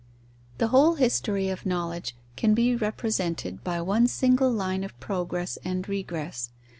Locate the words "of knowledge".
1.49-2.15